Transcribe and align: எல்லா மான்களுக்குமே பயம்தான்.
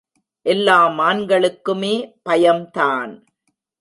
எல்லா 0.45 0.77
மான்களுக்குமே 0.89 1.93
பயம்தான். 2.23 3.13